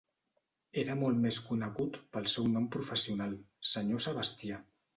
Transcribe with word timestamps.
Era 0.83 0.95
molt 1.01 1.19
més 1.25 1.37
conegut 1.49 2.01
pel 2.17 2.29
seu 2.37 2.49
nom 2.55 2.67
professional, 2.77 3.39
Sr. 3.75 4.05
Sebastià. 4.11 4.63